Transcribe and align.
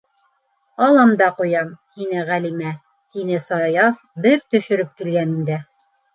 Алам 0.85 1.11
да 1.19 1.27
ҡуям 1.41 1.69
һине, 1.99 2.23
Ғәлимә,- 2.31 2.73
тине 3.17 3.43
Саяф 3.49 4.01
бер 4.27 4.43
төшөрөп 4.57 4.93
килгәнендә. 4.99 5.63